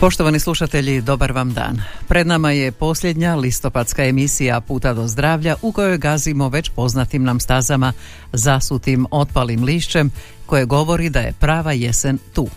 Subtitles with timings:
[0.00, 1.82] Poštovani slušatelji, dobar vam dan.
[2.08, 7.40] Pred nama je posljednja listopadska emisija Puta do zdravlja u kojoj gazimo već poznatim nam
[7.40, 7.92] stazama
[8.32, 10.10] zasutim otpalim lišćem
[10.46, 12.48] koje govori da je prava jesen tu.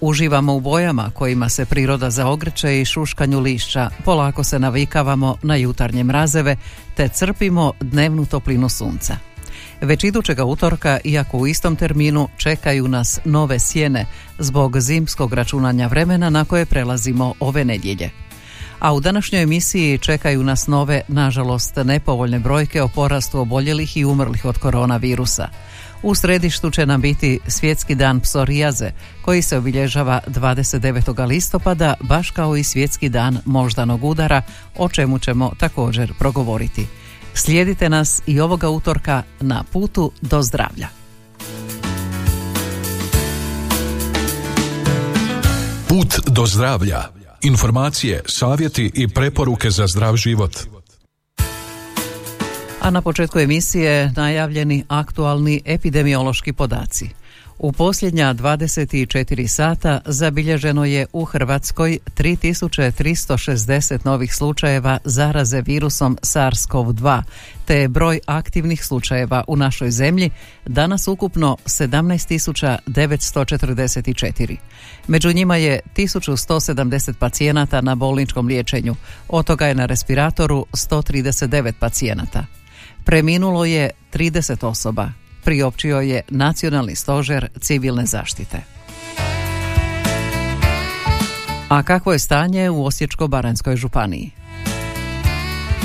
[0.00, 6.04] Uživamo u bojama kojima se priroda zaogreće i šuškanju lišća, polako se navikavamo na jutarnje
[6.04, 6.56] mrazeve
[6.96, 9.31] te crpimo dnevnu toplinu sunca.
[9.82, 14.06] Već idućega utorka, iako u istom terminu, čekaju nas nove sjene
[14.38, 18.10] zbog zimskog računanja vremena na koje prelazimo ove nedjelje.
[18.78, 24.44] A u današnjoj emisiji čekaju nas nove, nažalost, nepovoljne brojke o porastu oboljelih i umrlih
[24.44, 25.48] od koronavirusa.
[26.02, 28.90] U središtu će nam biti Svjetski dan psorijaze,
[29.24, 31.26] koji se obilježava 29.
[31.26, 34.42] listopada, baš kao i Svjetski dan moždanog udara,
[34.78, 37.01] o čemu ćemo također progovoriti.
[37.34, 40.88] Slijedite nas i ovoga utorka na putu do zdravlja.
[45.88, 47.02] Put do zdravlja.
[47.42, 50.56] Informacije, savjeti i preporuke za zdrav život.
[52.80, 57.21] A na početku emisije najavljeni aktualni epidemiološki podaci.
[57.62, 67.22] U posljednja 24 sata zabilježeno je u Hrvatskoj 3360 novih slučajeva zaraze virusom SARS-CoV-2,
[67.64, 70.30] te je broj aktivnih slučajeva u našoj zemlji
[70.66, 74.56] danas ukupno 17944.
[75.06, 78.94] Među njima je 1170 pacijenata na bolničkom liječenju,
[79.28, 82.46] od toga je na respiratoru 139 pacijenata.
[83.04, 88.58] Preminulo je 30 osoba, priopćio je Nacionalni stožer civilne zaštite.
[91.68, 94.30] A kakvo je stanje u Osječko-Baranjskoj županiji?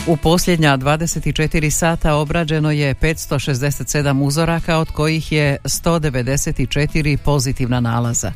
[0.08, 8.32] U posljednja 24 sata obrađeno je 567 uzoraka, od kojih je 194 pozitivna nalaza.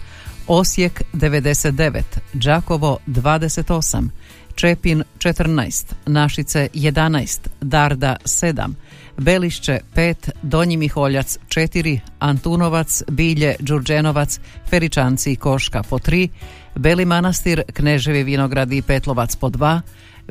[0.47, 2.01] Osijek 99,
[2.33, 4.09] Đakovo 28,
[4.55, 8.73] Čepin 14, Našice 11, Darda 7,
[9.17, 14.39] Belišće 5, Donji Miholjac 4, Antunovac, Bilje, Đurđenovac,
[14.69, 16.29] Feričanci i Koška po 3,
[16.75, 19.81] Beli Manastir, Kneževi Vinogradi i Petlovac po 2,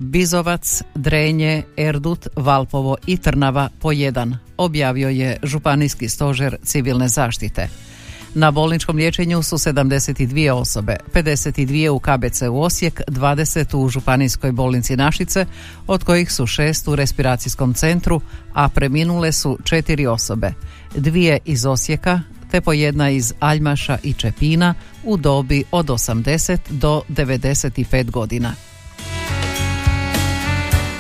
[0.00, 7.68] Bizovac, Drenje, Erdut, Valpovo i Trnava po 1, objavio je Županijski stožer civilne zaštite.
[8.34, 14.96] Na bolničkom liječenju su 72 osobe, 52 u KBC u Osijek, 20 u Županijskoj bolnici
[14.96, 15.46] Našice,
[15.86, 18.20] od kojih su 6 u respiracijskom centru,
[18.52, 20.52] a preminule su 4 osobe,
[20.94, 22.20] dvije iz Osijeka,
[22.50, 24.74] te po jedna iz Aljmaša i Čepina
[25.04, 28.69] u dobi od 80 do 95 godina.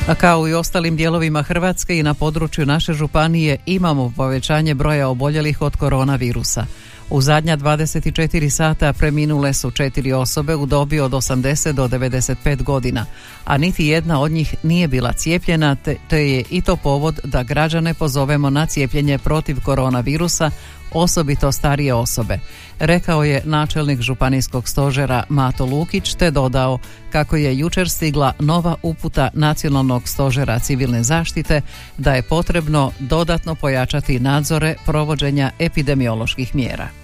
[0.08, 5.62] A kao i ostalim dijelovima Hrvatske i na području naše županije imamo povećanje broja oboljelih
[5.62, 6.66] od koronavirusa.
[7.10, 13.06] U zadnja 24 sata preminule su četiri osobe u dobi od 80 do 95 godina,
[13.44, 15.76] a niti jedna od njih nije bila cijepljena,
[16.08, 20.50] te, je i to povod da građane pozovemo na cijepljenje protiv koronavirusa,
[20.92, 22.38] osobito starije osobe.
[22.78, 26.78] Rekao je načelnik županijskog stožera Mato Lukić te dodao
[27.12, 31.60] kako je jučer stigla nova uputa nacionalnog stožera civilne zaštite
[31.98, 36.99] da je potrebno dodatno pojačati nadzore provođenja epidemioloških mjera.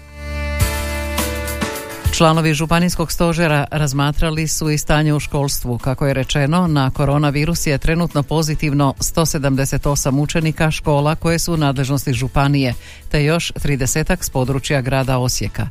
[2.17, 5.77] Članovi županijskog stožera razmatrali su i stanje u školstvu.
[5.77, 12.13] Kako je rečeno, na koronavirus je trenutno pozitivno 178 učenika škola koje su u nadležnosti
[12.13, 12.73] županije,
[13.09, 15.67] te još 30 s područja grada Osijeka.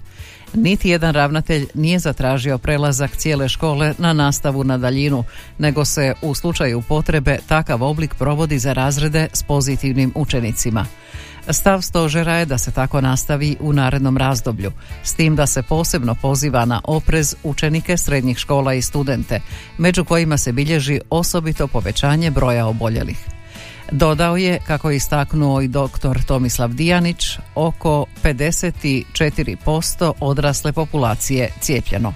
[0.55, 5.25] Niti jedan ravnatelj nije zatražio prelazak cijele škole na nastavu na daljinu,
[5.59, 10.87] nego se u slučaju potrebe takav oblik provodi za razrede s pozitivnim učenicima.
[11.51, 14.73] Stav stožera je da se tako nastavi u narednom razdoblju,
[15.03, 19.41] s tim da se posebno poziva na oprez učenike srednjih škola i studente,
[19.79, 23.19] među kojima se bilježi osobito povećanje broja oboljelih.
[23.93, 32.15] Dodao je, kako je istaknuo i doktor Tomislav Dijanić, oko 54% odrasle populacije cijepljeno.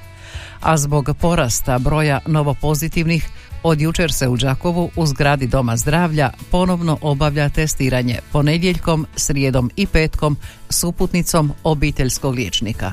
[0.61, 3.29] A zbog porasta broja novopozitivnih
[3.63, 9.87] od jučer se u Đakovu u zgradi Doma zdravlja ponovno obavlja testiranje ponedjeljkom, srijedom i
[9.87, 10.37] petkom
[10.71, 12.93] s uputnicom obiteljskog liječnika.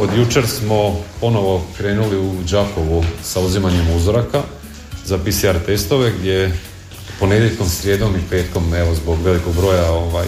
[0.00, 4.42] Od jučer smo ponovo krenuli u Đakovu sa uzimanjem uzoraka
[5.04, 6.52] za PCR testove gdje
[7.20, 10.26] ponedjeljkom, srijedom i petkom, evo, zbog velikog broja ovaj,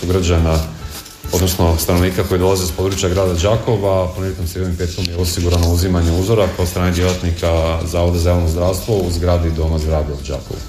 [0.00, 0.58] sugrađana
[1.32, 4.12] odnosno stanovnika koji dolaze s područja grada Đakova,
[4.46, 9.10] srijedom i petkom je osigurano uzimanje uzoraka od strane djelatnika Zavoda za javno zdravstvo u
[9.10, 10.60] zgradi Doma zdravlja u Đakovu.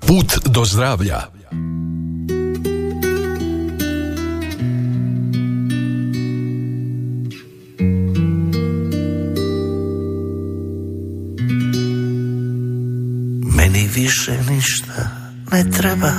[0.00, 1.33] Put do zdravlja.
[13.94, 15.10] Više ništa
[15.52, 16.12] ne treba.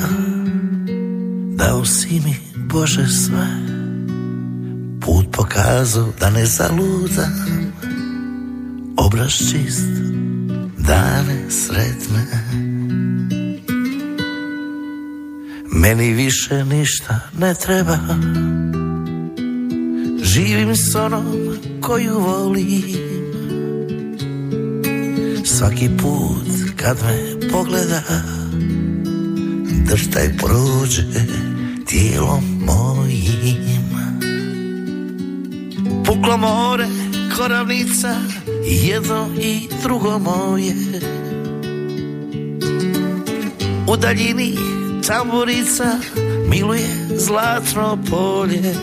[1.55, 3.47] Dao si mi Bože sve.
[5.01, 7.73] Put pokazao da ne zaludam
[8.97, 9.87] Obraz čist
[10.77, 12.25] Dane sretne.
[15.71, 17.97] Meni više ništa ne treba.
[20.23, 22.83] Živim s onom koju volim.
[25.45, 28.01] Svaki put kad me pogleda
[29.89, 31.03] Drštaj prođe
[31.85, 33.85] tijelom mojim.
[36.05, 36.87] Puklo more,
[37.37, 38.15] koravnica
[38.65, 40.75] Jedno i drugo moje.
[43.87, 44.55] U daljini
[45.07, 45.99] tamburica
[46.49, 48.75] miluje zlatno polje.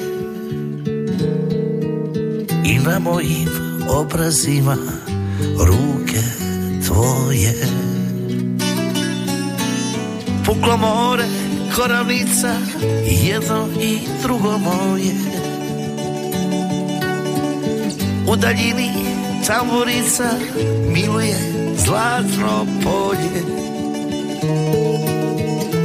[2.65, 3.49] I na mojim
[3.89, 4.77] obrazima
[5.59, 6.23] ruke
[6.87, 7.55] tvoje
[10.55, 11.25] puklo more
[11.77, 12.55] koravnica
[13.25, 15.15] jedno i drugo moje.
[18.29, 18.91] U daljini
[19.47, 20.31] tamburica
[20.89, 21.37] miluje
[21.77, 23.43] zlatno polje.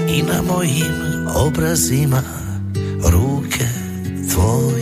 [0.09, 2.21] I na mojim obrazima
[3.11, 3.67] ruke
[4.33, 4.76] tvoje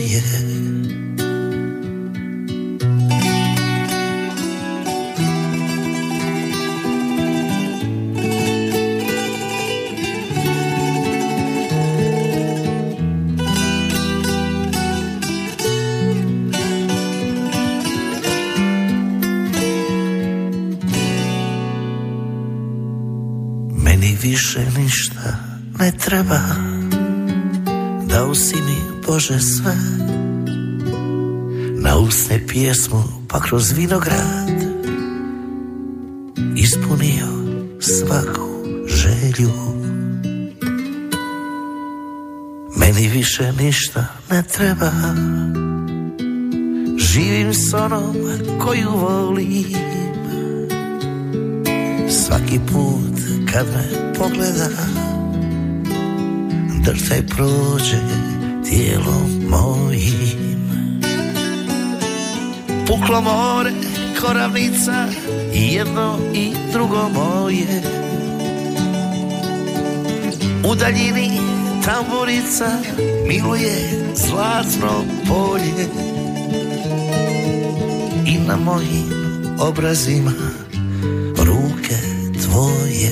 [29.16, 29.76] mi Bože sve.
[31.80, 34.52] Na usne pjesmu pa kroz vinograd
[36.56, 37.28] Ispunio
[37.80, 38.48] svaku
[38.86, 39.52] želju.
[42.76, 44.92] Meni više ništa ne treba.
[46.98, 48.16] Živim s onom
[48.60, 49.76] koju volim.
[52.08, 53.20] Svaki put
[53.52, 54.68] kad me pogleda
[56.84, 58.35] Drhtaj prođe
[58.68, 60.46] tijelom mojim
[62.86, 63.72] Puklo more,
[64.20, 65.06] koravnica
[65.54, 67.82] Jedno i drugo moje.
[70.64, 71.30] U daljini
[71.84, 72.70] tamburica
[73.28, 75.86] Miluje zlatno polje.
[78.26, 79.12] I na mojim
[79.60, 80.32] obrazima
[81.36, 81.96] ruke
[82.42, 83.10] tvoje.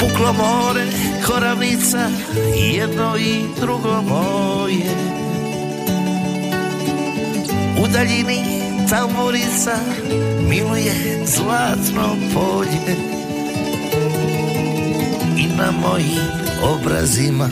[0.00, 0.86] Puklo more,
[1.26, 2.08] koravnica,
[2.74, 4.94] jedno i drugo moje.
[7.84, 9.76] U daljini tamburica
[10.48, 12.96] miluje zlatno polje.
[15.38, 16.22] I na mojim
[16.62, 17.48] obrazima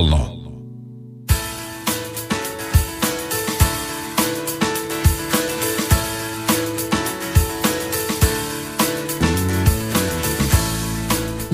[0.00, 0.39] Allah.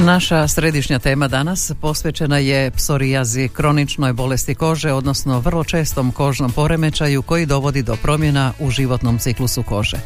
[0.07, 7.23] Naša središnja tema danas posvećena je psorijazi, kroničnoj bolesti kože, odnosno vrlo čestom kožnom poremećaju
[7.23, 9.97] koji dovodi do promjena u životnom ciklusu kože.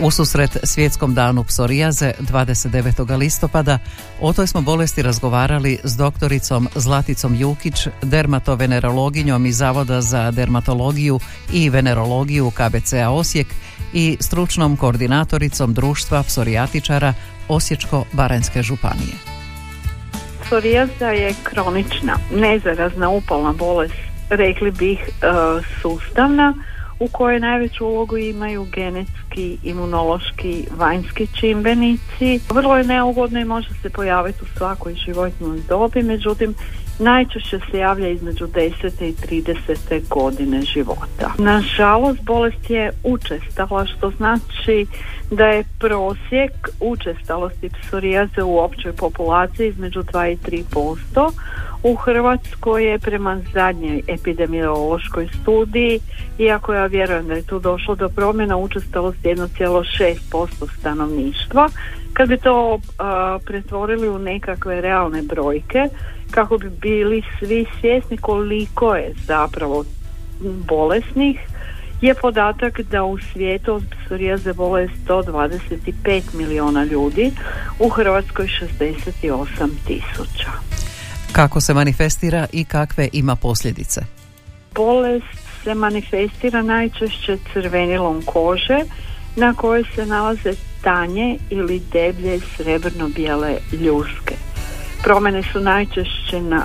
[0.00, 3.18] U susret svjetskom danu psorijaze 29.
[3.18, 3.78] listopada
[4.20, 11.20] o toj smo bolesti razgovarali s doktoricom Zlaticom Jukić, dermatovenerologinjom iz Zavoda za dermatologiju
[11.52, 13.46] i venerologiju KBCA Osijek
[13.92, 17.14] i stručnom koordinatoricom društva psorijatičara
[17.48, 19.37] Osječko-Baranjske županije.
[20.48, 23.94] Psorijaza je kronična, nezarazna upalna bolest
[24.30, 24.98] rekli bih
[25.82, 26.54] sustavna
[27.00, 32.40] u kojoj najveću ulogu imaju genetski, imunološki, vanjski čimbenici.
[32.50, 36.54] Vrlo je neugodno i može se pojaviti u svakoj životnoj dobi, međutim
[36.98, 39.04] najčešće se javlja između 10.
[39.04, 40.08] i 30.
[40.08, 41.32] godine života.
[41.38, 44.86] Nažalost, bolest je učestala, što znači
[45.30, 51.30] da je prosjek učestalosti psorijaze u općoj populaciji između 2 i 3%.
[51.82, 56.00] U Hrvatskoj je prema zadnjoj epidemiološkoj studiji,
[56.38, 61.68] iako ja vjerujem da je tu došlo do promjena učestalosti 1,6% stanovništva,
[62.12, 62.78] kad bi to
[63.44, 65.88] pretvorili u nekakve realne brojke,
[66.30, 69.84] kako bi bili svi svjesni koliko je zapravo
[70.40, 71.40] bolesnih,
[72.00, 77.32] je podatak da u svijetu od psorijaze bole 125 miliona ljudi,
[77.78, 78.48] u Hrvatskoj
[78.82, 80.50] 68 tisuća.
[81.32, 84.00] Kako se manifestira i kakve ima posljedice?
[84.74, 88.78] Bolest se manifestira najčešće crvenilom kože
[89.36, 94.34] na kojoj se nalaze tanje ili deblje srebrno-bijele ljuske.
[95.08, 96.62] Promjene su najčešće na,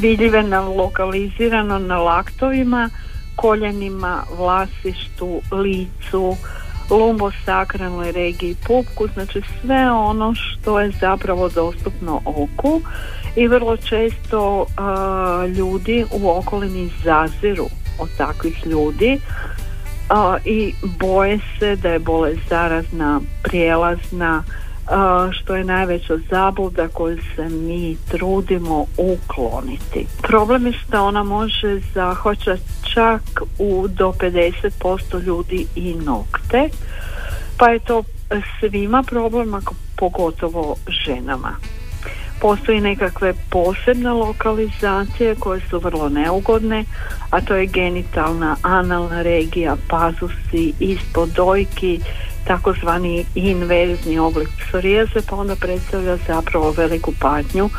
[0.00, 2.90] vidljive na lokalizirano na laktovima,
[3.36, 6.36] koljenima, vlasištu, licu,
[6.90, 12.80] lumbosakralnoj regiji pupku, znači sve ono što je zapravo dostupno oku
[13.36, 14.66] i vrlo često
[15.56, 17.66] ljudi u okolini zaziru
[17.98, 19.20] od takvih ljudi
[20.44, 24.42] i boje se da je bolest zarazna, prijelazna,
[25.32, 30.06] što je najveća zabluda koju se mi trudimo ukloniti.
[30.22, 32.62] Problem je što ona može zahvaćati
[32.94, 33.22] čak
[33.58, 36.68] u do 50% ljudi i nokte,
[37.58, 38.02] pa je to
[38.60, 39.54] svima problem,
[39.96, 41.56] pogotovo ženama.
[42.40, 46.84] Postoji nekakve posebne lokalizacije koje su vrlo neugodne,
[47.30, 52.00] a to je genitalna analna regija, pazusi, ispod dojki,
[52.46, 57.70] takozvani inverzni oblik psorijaze, pa onda predstavlja zapravo veliku patnju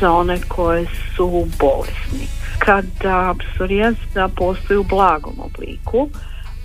[0.00, 2.26] za one koje su bolesni.
[2.58, 6.08] Kada psorijaza postoji u blagom obliku,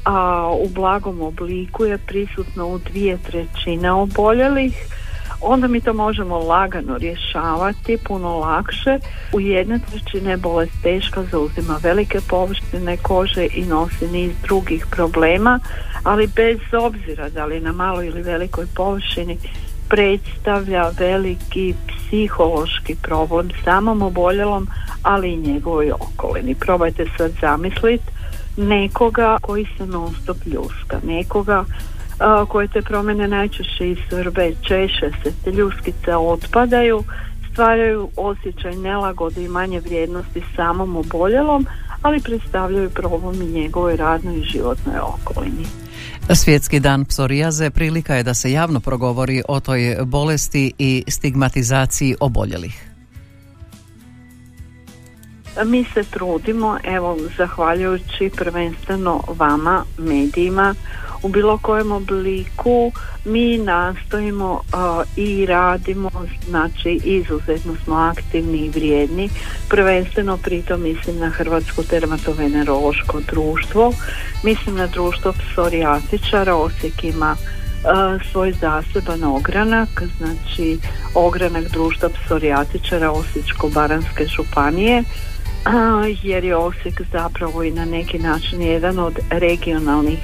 [0.05, 4.73] a u blagom obliku je prisutno u dvije trećine oboljelih,
[5.41, 8.99] onda mi to možemo lagano rješavati, puno lakše.
[9.33, 15.59] U jedne trećine bolest teška zauzima velike površine kože i nosi niz drugih problema,
[16.03, 19.37] ali bez obzira da li na maloj ili velikoj površini
[19.89, 24.67] predstavlja veliki psihološki problem samom oboljelom,
[25.03, 26.55] ali i njegovoj okolini.
[26.55, 28.05] Probajte sad zamisliti
[28.57, 31.65] nekoga koji se non stop ljuska, nekoga
[32.47, 37.03] koje te promjene najčešće isvrbe, češe se, te ljuskice otpadaju,
[37.51, 41.65] stvaraju osjećaj nelagode i manje vrijednosti samom oboljelom,
[42.01, 45.65] ali predstavljaju problem i njegovoj radnoj i životnoj okolini.
[46.33, 52.87] Svjetski dan psorijaze prilika je da se javno progovori o toj bolesti i stigmatizaciji oboljelih.
[55.65, 60.75] Mi se trudimo, evo, zahvaljujući prvenstveno vama, medijima,
[61.23, 62.91] u bilo kojem obliku
[63.25, 64.61] mi nastojimo
[65.15, 66.09] i radimo
[66.49, 69.29] znači izuzetno smo aktivni i vrijedni.
[69.69, 73.93] Prvenstveno pritom mislim na Hrvatsko dermatovenerološko društvo.
[74.43, 77.35] Mislim na društvo psorijatičara Osijek ima
[78.31, 80.77] svoj zaseban ogranak znači
[81.13, 85.03] ogranak društva psorijatičara Osječko-Baranske županije
[86.23, 90.19] jer je Osijek zapravo i na neki način jedan od regionalnih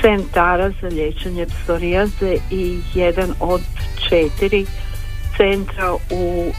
[0.00, 3.60] centara za liječenje psorijaze i jedan od
[4.08, 4.66] četiri
[5.36, 6.52] centra u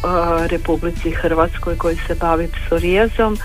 [0.47, 3.37] Republici Hrvatskoj koji se bavi psorijazom.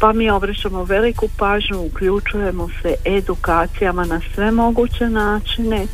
[0.00, 5.86] Pa mi obraćamo veliku pažnju, uključujemo se edukacijama na sve moguće načine,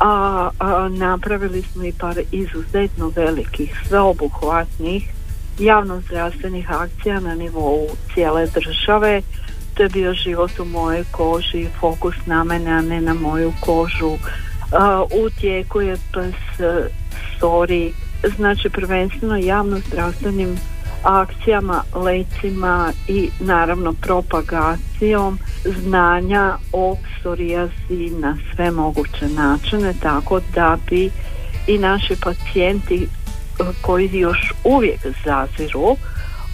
[0.00, 5.10] a, a napravili smo i par izuzetno velikih, sveobuhvatnih
[5.58, 9.22] javno-zdravstvenih akcija na nivou cijele države
[9.74, 14.08] to je bio život u mojoj koži, fokus na mene, a ne na moju kožu.
[14.08, 14.18] Uh,
[15.24, 16.62] u tijeku je PS
[17.38, 17.92] story,
[18.36, 20.56] znači prvenstveno javno zdravstvenim
[21.02, 31.10] akcijama, lecima i naravno propagacijom znanja o psorijazi na sve moguće načine, tako da bi
[31.66, 33.08] i naši pacijenti
[33.80, 35.96] koji još uvijek zaziru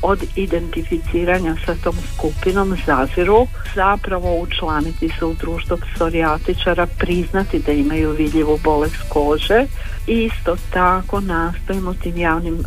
[0.02, 8.12] od identificiranja sa tom skupinom zaziru zapravo učlaniti se u društvo psorijatičara, priznati da imaju
[8.12, 9.66] vidljivu bolest kože
[10.06, 12.64] i isto tako nastojimo tim javnim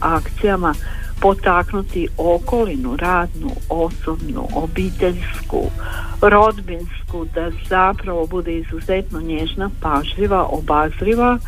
[0.00, 0.74] akcijama
[1.20, 5.70] potaknuti okolinu, radnu, osobnu, obiteljsku,
[6.20, 11.38] rodbinsku, da zapravo bude izuzetno nježna, pažljiva, obazriva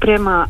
[0.00, 0.46] prema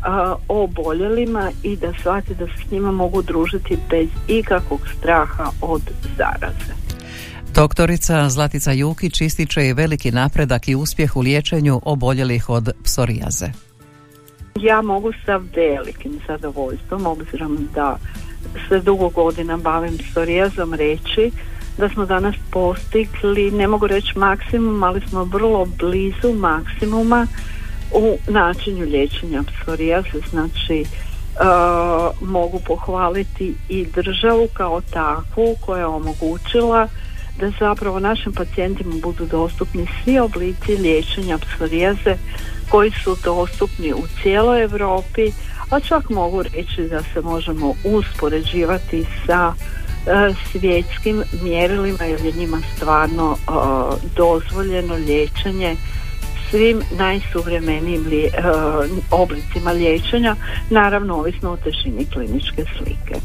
[0.47, 5.81] oboljelima i da shvati da se s njima mogu družiti bez ikakvog straha od
[6.17, 6.73] zaraze.
[7.55, 13.47] Doktorica Zlatica Jukić ističe i veliki napredak i uspjeh u liječenju oboljelih od psorijaze.
[14.55, 17.97] Ja mogu sa velikim zadovoljstvom, obzirom da
[18.69, 21.31] se dugo godina bavim psorijazom, reći
[21.77, 27.27] da smo danas postigli, ne mogu reći maksimum, ali smo vrlo blizu maksimuma
[27.93, 36.87] u načinju liječenja psorijaze, znači uh, mogu pohvaliti i državu kao takvu koja je omogućila
[37.39, 42.17] da zapravo našim pacijentima budu dostupni svi oblici liječenja psorijaze
[42.69, 45.31] koji su dostupni u cijeloj Europi,
[45.69, 52.57] a čak mogu reći da se možemo uspoređivati sa e, svjetskim mjerilima jer je njima
[52.75, 53.51] stvarno e,
[54.15, 55.75] dozvoljeno liječenje
[56.49, 58.31] svim najsuvremenijim e,
[59.11, 60.35] oblicima liječenja,
[60.69, 63.15] naravno ovisno o težini kliničke slike.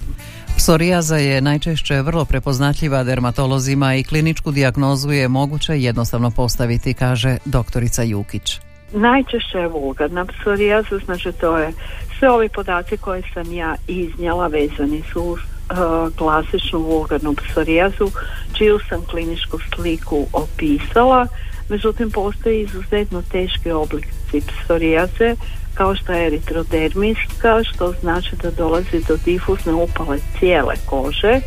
[0.56, 8.02] Psorijaza je najčešće vrlo prepoznatljiva dermatolozima i kliničku dijagnozu je moguće jednostavno postaviti, kaže doktorica
[8.02, 8.60] Jukić.
[8.92, 11.72] Najčešće je vulgarna psorijaza, znači to je
[12.18, 18.10] sve ovi podaci koje sam ja iznjela vezani su uz uh, klasičnu vulgarnu psorijazu,
[18.52, 21.26] čiju sam kliničku sliku opisala,
[21.68, 25.36] međutim postoji izuzetno teški oblici psorijaze
[25.74, 31.40] kao što je eritrodermiska, što znači da dolazi do difuzne upale cijele kože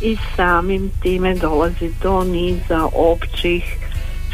[0.00, 3.76] i samim time dolazi do niza općih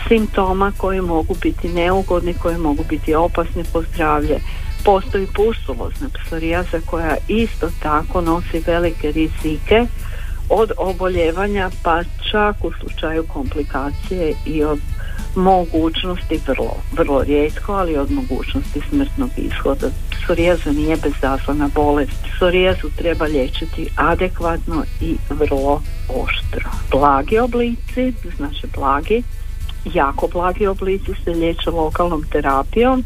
[0.09, 4.39] simptoma koji mogu biti neugodni, koji mogu biti opasni po zdravlje.
[4.85, 9.87] Postoji pustulozna psorijaza koja isto tako nosi velike rizike
[10.49, 14.79] od oboljevanja pa čak u slučaju komplikacije i od
[15.35, 19.87] mogućnosti vrlo, vrlo rijetko, ali od mogućnosti smrtnog ishoda.
[20.11, 22.13] Psorijaza nije bezazvana bolest.
[22.37, 26.71] Psorijazu treba liječiti adekvatno i vrlo oštro.
[26.91, 29.23] Blagi oblici, znači blagi,
[29.85, 33.05] jako blagi oblici se liječe lokalnom terapijom,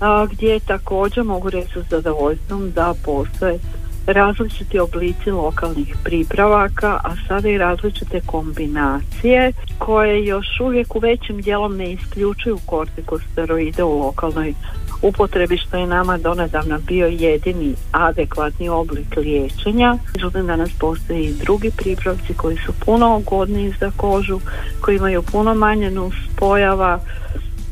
[0.00, 3.58] a, gdje također mogu reći sa zadovoljstvom da postoje
[4.06, 11.76] različiti oblici lokalnih pripravaka, a sada i različite kombinacije koje još uvijek u većim dijelom
[11.76, 14.54] ne isključuju kortikosteroide u lokalnoj
[15.02, 19.96] upotrebi što je nama donedavno bio jedini adekvatni oblik liječenja.
[20.14, 24.40] Međutim, danas postoje i drugi pripravci koji su puno ugodniji za kožu,
[24.80, 27.00] koji imaju puno manje nuspojava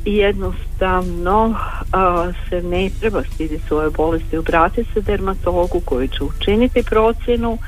[0.05, 0.17] i
[0.83, 1.57] jednostavno
[2.49, 7.59] se ne treba stiditi svoje bolesti, obratiti se dermatologu koji će učiniti procjenu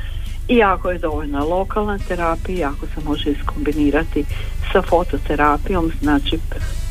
[0.49, 4.25] i ako je dovoljna lokalna terapija, ako se može iskombinirati
[4.73, 6.39] sa fototerapijom, znači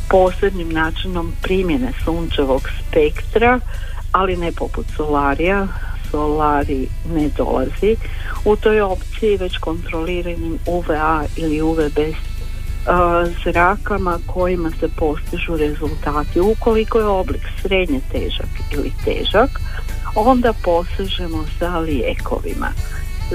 [0.09, 3.59] posebnim načinom primjene sunčevog spektra,
[4.12, 5.67] ali ne poput solarija,
[6.12, 7.95] solari ne dolazi
[8.45, 11.97] u toj opciji već kontroliranim UVA ili UVB
[13.43, 16.39] zrakama kojima se postižu rezultati.
[16.39, 19.50] Ukoliko je oblik srednje težak ili težak,
[20.15, 22.67] onda posežemo za lijekovima.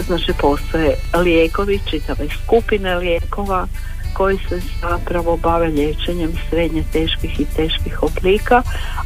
[0.07, 3.67] Znači postoje lijekovi, čitave skupine lijekova
[4.13, 8.63] koji se zapravo bave liječenjem srednje teških i teških oblika,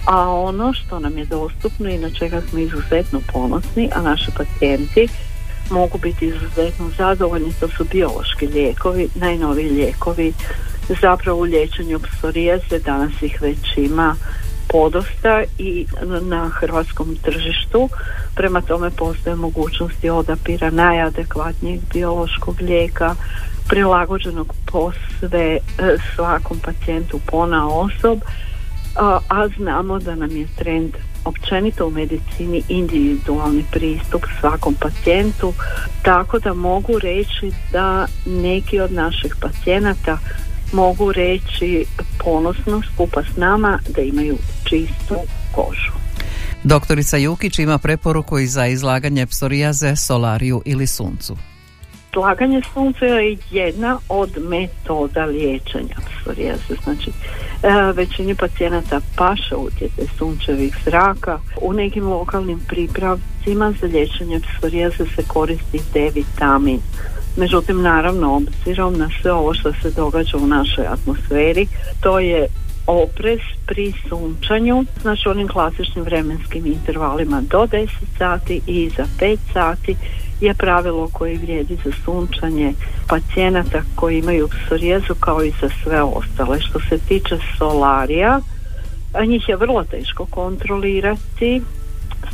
[0.07, 5.09] a ono što nam je dostupno i na čega smo izuzetno ponosni, a naši pacijenti
[5.73, 10.33] mogu biti izuzetno zadovoljni, to su biološki lijekovi, najnoviji lijekovi.
[11.01, 14.17] Zapravo u liječenju psorijaze, danas ih već ima
[14.69, 15.87] podosta i
[16.23, 17.89] na hrvatskom tržištu.
[18.35, 23.15] Prema tome postoje mogućnosti odapira najadekvatnijeg biološkog lijeka
[23.69, 25.59] prilagođenog posve e,
[26.15, 28.19] svakom pacijentu pona osob
[29.29, 35.53] a znamo da nam je trend općenito u medicini individualni pristup svakom pacijentu
[36.03, 40.19] tako da mogu reći da neki od naših pacijenata
[40.73, 41.85] mogu reći
[42.25, 45.15] ponosno skupa s nama da imaju čistu
[45.55, 45.93] kožu.
[46.65, 51.37] Doktorica Jukić ima preporuku i za izlaganje psorijaze, solariju ili suncu.
[52.17, 56.75] Izlaganje suncu je jedna od metoda liječenja psorijaze.
[56.85, 57.11] Znači,
[57.63, 61.39] e, većini pacijenata paše utjecaj sunčevih zraka.
[61.61, 66.81] U nekim lokalnim pripravcima za liječenje psorijaze se koristi D vitamin.
[67.37, 71.67] Međutim, naravno, obzirom na sve ovo što se događa u našoj atmosferi,
[72.01, 72.47] to je
[72.87, 79.97] oprez pri sunčanju, znači onim klasičnim vremenskim intervalima do 10 sati i za 5 sati
[80.43, 82.75] je pravilo koje vrijedi za sunčanje
[83.09, 86.61] pacijenata koji imaju psorijezu kao i za sve ostale.
[86.61, 88.41] Što se tiče solarija,
[89.27, 91.63] njih je vrlo teško kontrolirati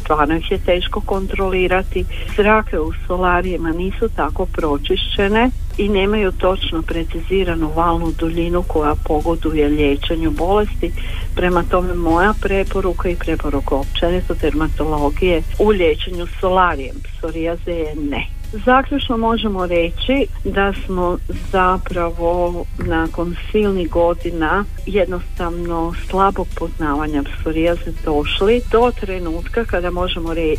[0.09, 2.05] stvarno ih je teško kontrolirati.
[2.37, 10.31] Zrake u solarijima nisu tako pročišćene i nemaju točno preciziranu valnu duljinu koja pogoduje liječenju
[10.31, 10.93] bolesti.
[11.35, 18.38] Prema tome moja preporuka i preporuka općenito dermatologije u liječenju solarijem psorijaze je ne.
[18.53, 21.19] Zaključno možemo reći da smo
[21.53, 30.57] zapravo nakon silnih godina jednostavno slabog poznavanja psorijaze došli do trenutka kada možemo e,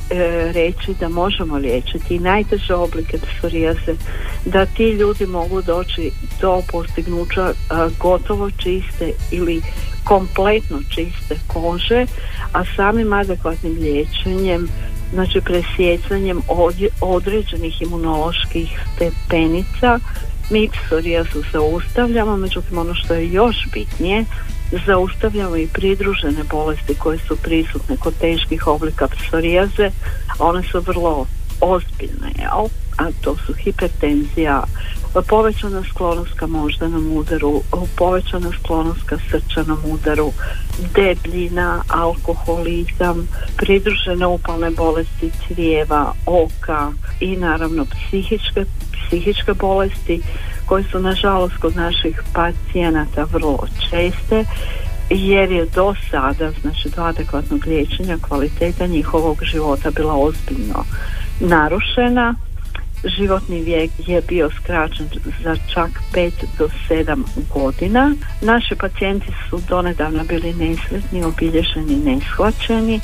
[0.53, 3.95] reći da možemo liječiti najteže oblike psorijaze,
[4.45, 7.53] da ti ljudi mogu doći do postignuća
[7.99, 9.61] gotovo čiste ili
[10.03, 12.05] kompletno čiste kože,
[12.53, 14.67] a samim adekvatnim liječenjem
[15.13, 16.41] znači presjecanjem
[17.01, 19.99] određenih imunoloških stepenica
[20.49, 24.25] mi psorijazu zaustavljamo, međutim ono što je još bitnije
[24.85, 29.91] zaustavljamo i pridružene bolesti koje su prisutne kod teških oblika psorijaze,
[30.39, 31.25] one su vrlo
[31.61, 32.31] ozbiljne,
[32.97, 34.63] a to su hipertenzija,
[35.29, 37.61] povećana sklonost ka moždanom udaru,
[37.97, 40.31] povećana sklonost ka srčanom udaru,
[40.95, 50.21] debljina, alkoholizam, pridružene upalne bolesti crijeva, oka i naravno psihičke, psihičke bolesti
[50.65, 54.45] koje su nažalost kod naših pacijenata vrlo česte
[55.09, 60.83] jer je do sada, znači do adekvatnog liječenja kvaliteta njihovog života bila ozbiljno
[61.39, 62.35] narušena
[63.03, 65.07] životni vijek je bio skraćen
[65.43, 68.15] za čak 5 do 7 godina.
[68.41, 72.99] Naši pacijenti su donedavno bili nesretni, obilježeni, neshvaćeni.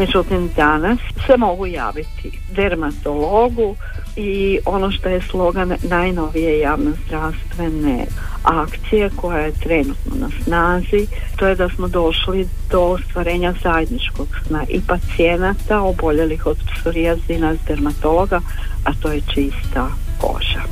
[0.00, 3.76] Međutim, danas se mogu javiti dermatologu
[4.16, 8.06] i ono što je slogan najnovije javno zdravstvene
[8.42, 14.64] akcije koja je trenutno na snazi, to je da smo došli do ostvarenja zajedničkog sna
[14.68, 18.40] i pacijenata oboljelih od psorijazina dermatologa,
[18.84, 19.88] a to je čista
[20.20, 20.62] koža.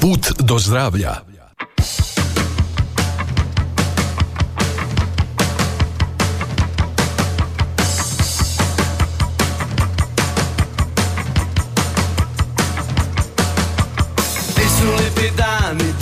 [0.00, 1.33] Put do zdravlja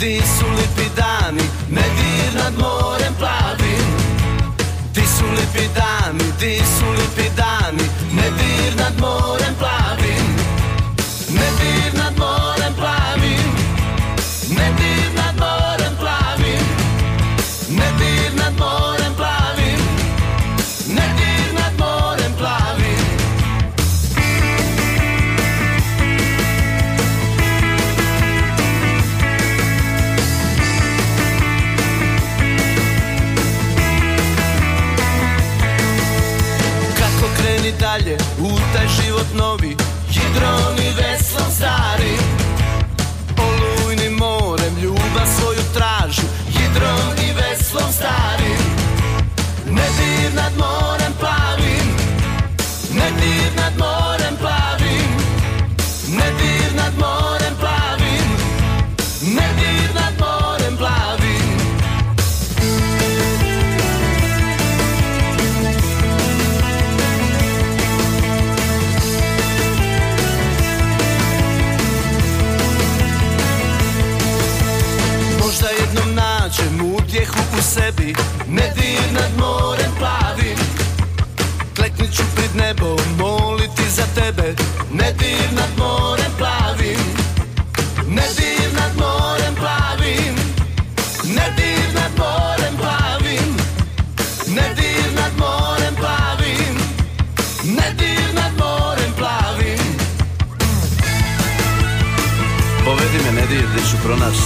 [0.03, 1.49] Di su lipi dani,
[1.95, 3.87] dir nad morem plavim.
[4.91, 6.92] Di su lipi dani, di su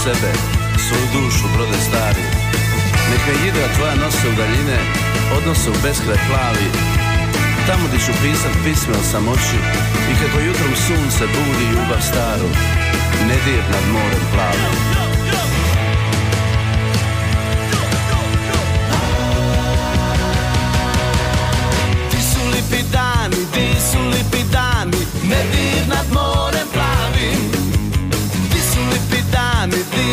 [0.08, 0.32] sebe
[0.84, 2.24] Svoju dušu brode stari.
[3.10, 4.78] Neka jedra tvoja nose u daljine
[5.36, 6.68] Odnose u beskraj plavi.
[7.66, 9.58] Tamo gdje ću pisat pisme o samoći
[10.10, 12.48] I kako jutrom sunce budi ljubav staru
[13.28, 15.07] Nedir nad morem plavim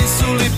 [0.06, 0.55] dani, ti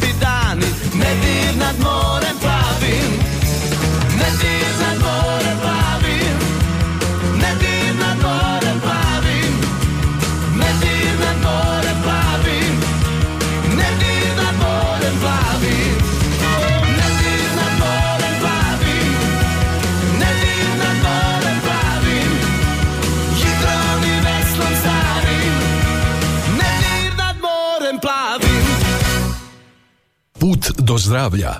[31.08, 31.54] zdravlja.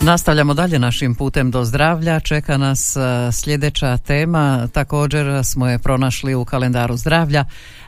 [0.00, 2.20] Nastavljamo dalje našim putem do zdravlja.
[2.20, 3.00] Čeka nas e,
[3.32, 4.68] sljedeća tema.
[4.72, 7.44] Također smo je pronašli u kalendaru zdravlja.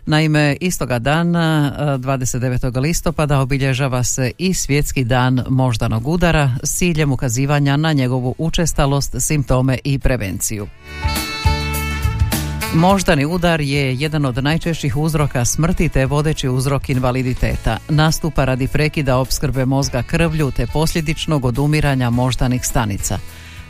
[0.06, 2.80] Naime, istoga dana, 29.
[2.80, 9.78] listopada, obilježava se i svjetski dan moždanog udara s ciljem ukazivanja na njegovu učestalost, simptome
[9.84, 10.66] i prevenciju.
[12.74, 17.78] Moždani udar je jedan od najčešćih uzroka smrti te vodeći uzrok invaliditeta.
[17.88, 23.18] Nastupa radi prekida opskrbe mozga krvlju te posljedičnog odumiranja moždanih stanica.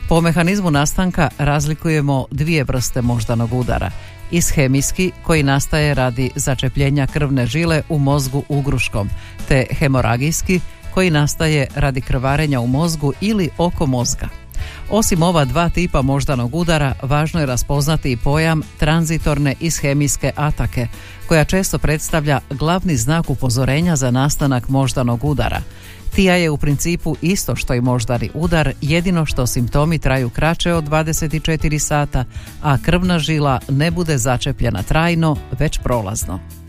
[0.08, 3.90] Po mehanizmu nastanka razlikujemo dvije vrste moždanog udara.
[4.30, 9.08] Ishemijski koji nastaje radi začepljenja krvne žile u mozgu ugruškom,
[9.48, 10.60] te hemoragijski
[10.94, 14.43] koji nastaje radi krvarenja u mozgu ili oko mozga.
[14.90, 20.86] Osim ova dva tipa moždanog udara, važno je raspoznati i pojam tranzitorne ishemijske atake,
[21.28, 25.60] koja često predstavlja glavni znak upozorenja za nastanak moždanog udara.
[26.14, 30.84] Tija je u principu isto što i moždani udar, jedino što simptomi traju kraće od
[30.84, 32.24] 24 sata,
[32.62, 36.63] a krvna žila ne bude začepljena trajno, već prolazno.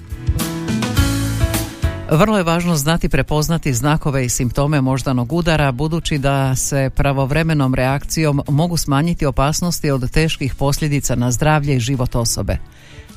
[2.12, 8.42] Vrlo je važno znati prepoznati znakove i simptome moždanog udara budući da se pravovremenom reakcijom
[8.48, 12.58] mogu smanjiti opasnosti od teških posljedica na zdravlje i život osobe.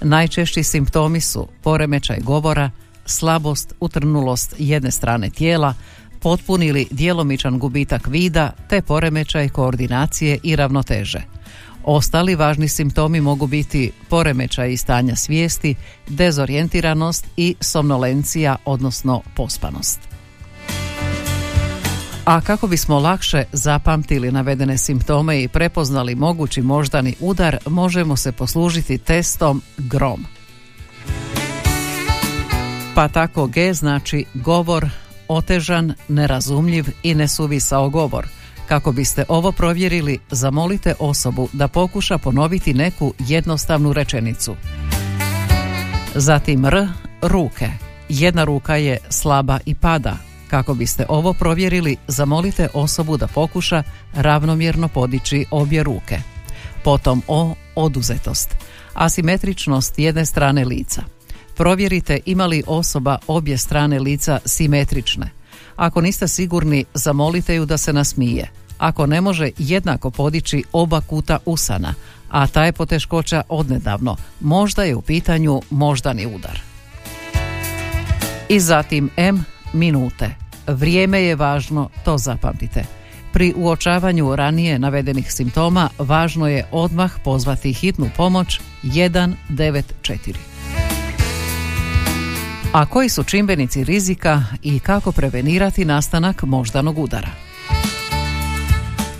[0.02, 2.70] Najčešći simptomi su poremećaj govora,
[3.06, 5.74] slabost, utrnulost jedne strane tijela,
[6.20, 11.37] potpun ili djelomičan gubitak vida te poremećaj koordinacije i ravnoteže.
[11.90, 15.74] Ostali važni simptomi mogu biti poremećaj stanja svijesti,
[16.08, 20.00] dezorijentiranost i somnolencija, odnosno pospanost.
[22.24, 28.98] A kako bismo lakše zapamtili navedene simptome i prepoznali mogući moždani udar, možemo se poslužiti
[28.98, 30.24] testom GROM.
[32.94, 34.88] Pa tako G znači govor,
[35.28, 38.26] otežan, nerazumljiv i nesuvisao govor–
[38.68, 44.56] kako biste ovo provjerili, zamolite osobu da pokuša ponoviti neku jednostavnu rečenicu.
[46.14, 46.86] Zatim R,
[47.22, 47.68] ruke.
[48.08, 50.16] Jedna ruka je slaba i pada.
[50.50, 53.82] Kako biste ovo provjerili, zamolite osobu da pokuša
[54.14, 56.18] ravnomjerno podići obje ruke.
[56.84, 58.56] Potom O, oduzetost.
[58.94, 61.02] Asimetričnost jedne strane lica.
[61.56, 65.37] Provjerite ima li osoba obje strane lica simetrične.
[65.78, 68.50] Ako niste sigurni, zamolite ju da se nasmije.
[68.78, 71.94] Ako ne može jednako podići oba kuta usana,
[72.30, 76.60] a ta je poteškoća odnedavno, možda je u pitanju moždani udar.
[78.48, 80.30] I zatim M minute.
[80.66, 82.84] Vrijeme je važno, to zapamtite.
[83.32, 90.57] Pri uočavanju ranije navedenih simptoma važno je odmah pozvati hitnu pomoć 194.
[92.72, 97.28] A koji su čimbenici rizika i kako prevenirati nastanak moždanog udara?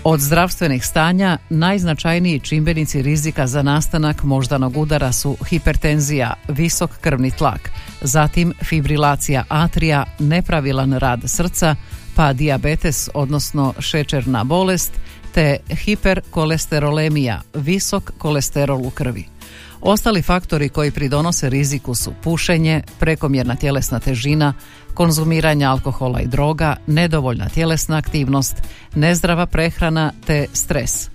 [0.03, 7.69] Od zdravstvenih stanja najznačajniji čimbenici rizika za nastanak moždanog udara su hipertenzija, visok krvni tlak,
[8.01, 11.75] zatim fibrilacija atrija, nepravilan rad srca,
[12.15, 14.91] pa dijabetes odnosno šećerna bolest,
[15.33, 19.38] te hiperkolesterolemija, visok kolesterol u krvi.
[19.81, 24.53] Ostali faktori koji pridonose riziku su pušenje, prekomjerna tjelesna težina,
[24.93, 28.55] konzumiranje alkohola i droga, nedovoljna tjelesna aktivnost,
[28.95, 31.09] nezdrava prehrana te stres.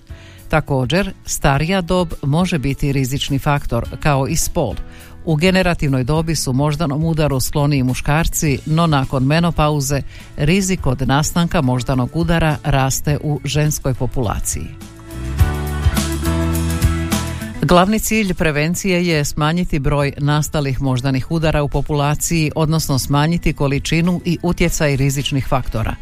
[0.49, 4.75] Također, starija dob može biti rizični faktor, kao i spol.
[5.25, 10.01] U generativnoj dobi su moždanom udaru skloniji muškarci, no nakon menopauze
[10.37, 14.94] rizik od nastanka moždanog udara raste u ženskoj populaciji.
[17.65, 24.37] Glavni cilj prevencije je smanjiti broj nastalih moždanih udara u populaciji, odnosno smanjiti količinu i
[24.43, 25.95] utjecaj rizičnih faktora.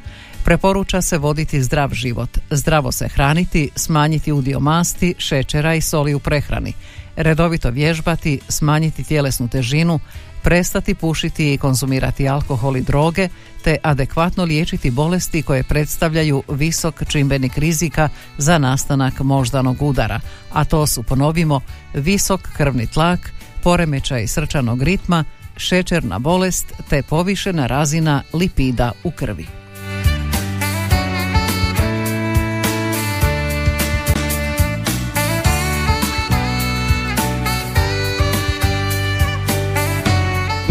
[0.45, 6.19] Preporuča se voditi zdrav život, zdravo se hraniti, smanjiti udio masti, šećera i soli u
[6.19, 6.73] prehrani,
[7.15, 9.99] redovito vježbati, smanjiti tjelesnu težinu,
[10.43, 13.29] prestati pušiti i konzumirati alkohol i droge,
[13.63, 20.19] te adekvatno liječiti bolesti koje predstavljaju visok čimbenik rizika za nastanak moždanog udara,
[20.53, 21.61] a to su, ponovimo,
[21.93, 25.23] visok krvni tlak, poremećaj srčanog ritma,
[25.57, 29.62] šećerna bolest te povišena razina lipida u krvi.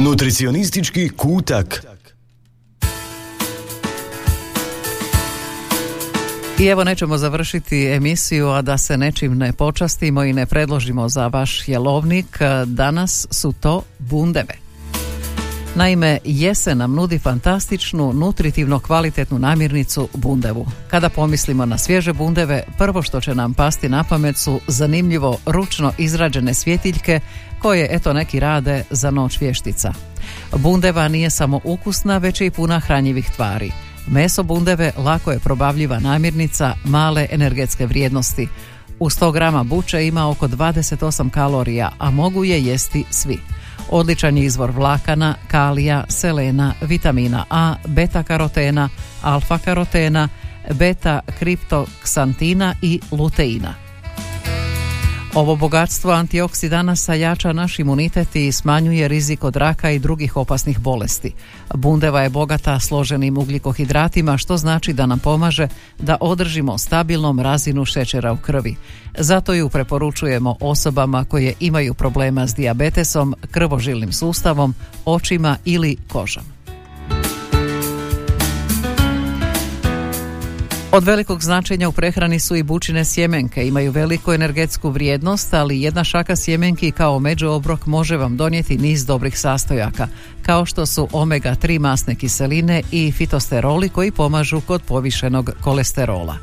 [0.05, 1.87] Nutricionistički kutak.
[6.59, 11.27] I evo nećemo završiti emisiju, a da se nečim ne počastimo i ne predložimo za
[11.27, 12.39] vaš jelovnik.
[12.67, 14.62] Danas su to bundeve.
[15.75, 20.67] Naime, jesen nam nudi fantastičnu, nutritivno kvalitetnu namirnicu bundevu.
[20.91, 25.93] Kada pomislimo na svježe bundeve, prvo što će nam pasti na pamet su zanimljivo ručno
[25.99, 27.21] izrađene svjetiljke
[27.63, 29.93] koje eto neki rade za noć vještica.
[30.57, 33.73] Bundeva nije samo ukusna, već i puna hranjivih tvari.
[34.07, 38.49] Meso bundeve lako je probavljiva namirnica male energetske vrijednosti.
[39.01, 43.39] U 100 grama buče ima oko 28 kalorija, a mogu je jesti svi.
[43.91, 48.89] Odličan je izvor vlakana, kalija, selena, vitamina A, beta karotena,
[49.23, 50.29] alfa karotena,
[50.75, 53.92] beta kriptoksantina i luteina.
[55.35, 61.33] Ovo bogatstvo antioksidanasa jača naš imunitet i smanjuje rizik od raka i drugih opasnih bolesti.
[61.75, 65.69] Bundeva je bogata složenim ugljikohidratima što znači da nam pomaže
[65.99, 68.77] da održimo stabilnom razinu šećera u krvi.
[69.19, 76.62] Zato ju preporučujemo osobama koje imaju problema s dijabetesom, krvožilnim sustavom, očima ili kožom.
[80.95, 83.67] Od velikog značenja u prehrani su i bučine sjemenke.
[83.69, 89.39] Imaju veliku energetsku vrijednost, ali jedna šaka sjemenki kao međuobrok može vam donijeti niz dobrih
[89.39, 90.09] sastojaka,
[90.43, 96.37] kao što su omega-3 masne kiseline i fitosteroli koji pomažu kod povišenog kolesterola.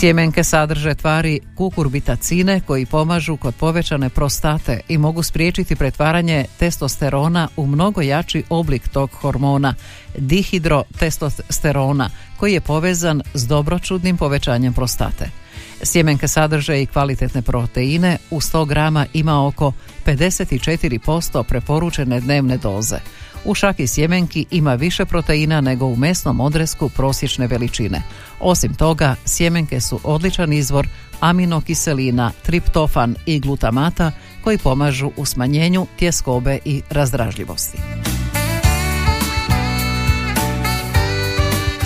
[0.00, 7.66] Sjemenke sadrže tvari kukurbitacine koji pomažu kod povećane prostate i mogu spriječiti pretvaranje testosterona u
[7.66, 9.74] mnogo jači oblik tog hormona,
[10.18, 15.30] dihidrotestosterona, koji je povezan s dobročudnim povećanjem prostate.
[15.82, 19.72] Sjemenke sadrže i kvalitetne proteine, u 100 grama ima oko
[20.06, 22.98] 54% preporučene dnevne doze.
[23.44, 28.02] U šaki sjemenki ima više proteina nego u mesnom odresku prosječne veličine.
[28.40, 30.88] Osim toga, sjemenke su odličan izvor
[31.20, 34.12] aminokiselina, triptofan i glutamata
[34.44, 37.78] koji pomažu u smanjenju tjeskobe i razdražljivosti.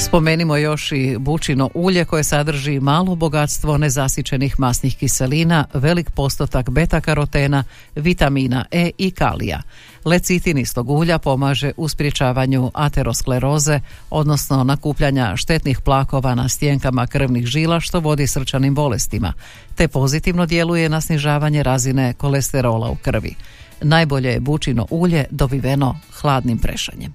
[0.04, 7.64] Spomenimo još i bučino ulje koje sadrži malo bogatstvo nezasićenih masnih kiselina, velik postotak beta-karotena,
[7.94, 9.62] vitamina E i kalija.
[10.04, 17.80] Lecitin istog ulja pomaže u sprječavanju ateroskleroze, odnosno nakupljanja štetnih plakova na stjenkama krvnih žila
[17.80, 19.32] što vodi srčanim bolestima,
[19.74, 23.34] te pozitivno djeluje na snižavanje razine kolesterola u krvi.
[23.82, 27.12] Najbolje je bučino ulje dobiveno hladnim prešanjem.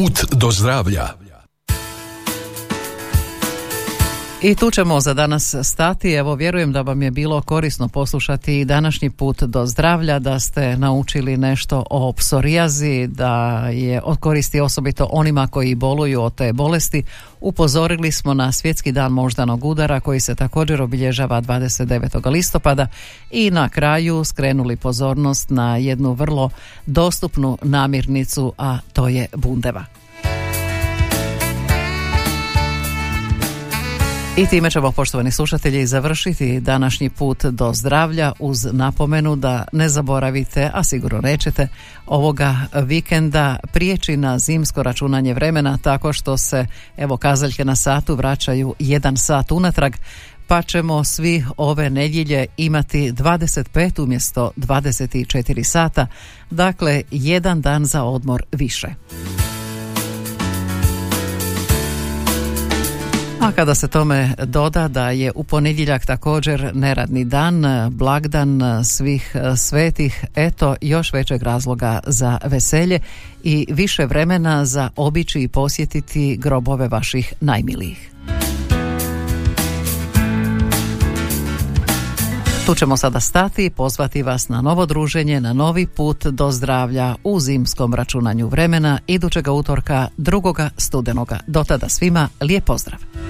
[0.00, 1.19] Put do zdravlja.
[4.42, 6.12] I tu ćemo za danas stati.
[6.12, 11.36] Evo, vjerujem da vam je bilo korisno poslušati današnji put do zdravlja, da ste naučili
[11.36, 17.02] nešto o psorijazi, da je od koristi osobito onima koji boluju od te bolesti.
[17.40, 22.30] Upozorili smo na svjetski dan moždanog udara koji se također obilježava 29.
[22.30, 22.86] listopada
[23.30, 26.50] i na kraju skrenuli pozornost na jednu vrlo
[26.86, 29.99] dostupnu namirnicu, a to je bundeva.
[34.36, 40.70] I time ćemo, poštovani slušatelji, završiti današnji put do zdravlja uz napomenu da ne zaboravite,
[40.74, 41.68] a sigurno nećete,
[42.06, 46.66] ovoga vikenda prijeći na zimsko računanje vremena tako što se,
[46.96, 49.92] evo, kazaljke na satu vraćaju jedan sat unatrag,
[50.46, 56.06] pa ćemo svi ove nedjelje imati 25 umjesto 24 sata,
[56.50, 58.88] dakle jedan dan za odmor više.
[63.40, 70.24] A kada se tome doda da je u ponedjeljak također neradni dan, blagdan svih svetih,
[70.34, 72.98] eto još većeg razloga za veselje
[73.42, 78.10] i više vremena za obići i posjetiti grobove vaših najmilijih.
[82.66, 87.14] Tu ćemo sada stati i pozvati vas na novo druženje, na novi put do zdravlja
[87.24, 91.38] u zimskom računanju vremena idućega utorka drugoga studenoga.
[91.46, 93.29] Do tada svima lijep pozdrav!